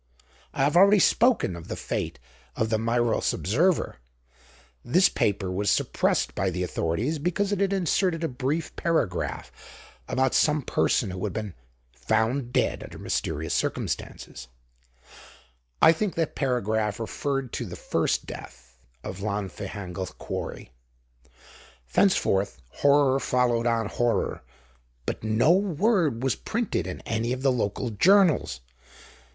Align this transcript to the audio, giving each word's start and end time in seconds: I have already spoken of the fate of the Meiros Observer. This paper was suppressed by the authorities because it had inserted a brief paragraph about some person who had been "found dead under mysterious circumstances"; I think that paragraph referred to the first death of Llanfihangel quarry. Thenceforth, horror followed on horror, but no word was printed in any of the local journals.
I 0.51 0.63
have 0.63 0.75
already 0.75 0.97
spoken 0.97 1.55
of 1.55 1.67
the 1.67 1.75
fate 1.75 2.17
of 2.55 2.71
the 2.71 2.79
Meiros 2.79 3.35
Observer. 3.35 3.97
This 4.83 5.09
paper 5.09 5.51
was 5.51 5.69
suppressed 5.69 6.33
by 6.33 6.49
the 6.49 6.63
authorities 6.63 7.19
because 7.19 7.51
it 7.51 7.59
had 7.59 7.71
inserted 7.71 8.23
a 8.23 8.27
brief 8.27 8.75
paragraph 8.75 9.51
about 10.07 10.33
some 10.33 10.63
person 10.63 11.11
who 11.11 11.23
had 11.23 11.33
been 11.33 11.53
"found 11.93 12.51
dead 12.51 12.81
under 12.81 12.97
mysterious 12.97 13.53
circumstances"; 13.53 14.47
I 15.83 15.91
think 15.91 16.15
that 16.15 16.33
paragraph 16.33 16.99
referred 16.99 17.53
to 17.53 17.65
the 17.67 17.75
first 17.75 18.25
death 18.25 18.79
of 19.03 19.19
Llanfihangel 19.21 20.17
quarry. 20.17 20.71
Thenceforth, 21.93 22.59
horror 22.71 23.19
followed 23.19 23.67
on 23.67 23.85
horror, 23.85 24.41
but 25.05 25.23
no 25.23 25.51
word 25.51 26.23
was 26.23 26.33
printed 26.33 26.87
in 26.87 27.01
any 27.01 27.31
of 27.33 27.43
the 27.43 27.51
local 27.51 27.91
journals. 27.91 28.61